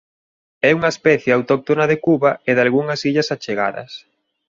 É 0.67 0.71
unha 0.77 0.93
especie 0.95 1.31
autóctona 1.37 1.85
de 1.91 1.97
Cuba 2.05 2.31
e 2.49 2.51
dalgunhas 2.57 3.01
illas 3.09 3.31
achegadas. 3.35 3.91